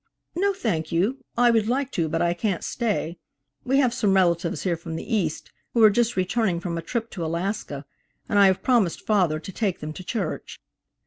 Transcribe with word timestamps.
"No, 0.35 0.51
thank 0.51 0.91
you. 0.91 1.23
I 1.37 1.51
would 1.51 1.67
like 1.67 1.91
to, 1.91 2.09
but 2.09 2.23
I 2.23 2.33
can't 2.33 2.63
stay. 2.63 3.19
We 3.63 3.77
have 3.77 3.93
some 3.93 4.15
relatives 4.15 4.63
here 4.63 4.75
from 4.75 4.95
the 4.95 5.03
East 5.15 5.51
who 5.75 5.83
are 5.83 5.91
just 5.91 6.15
returning 6.17 6.59
from 6.59 6.75
a 6.75 6.81
trip 6.81 7.11
to 7.11 7.23
Alaska, 7.23 7.85
and 8.27 8.39
I 8.39 8.47
have 8.47 8.63
promised 8.63 9.05
father 9.05 9.39
to 9.39 9.51
take 9.51 9.79
them 9.79 9.93
to 9.93 10.03
church." 10.03 10.59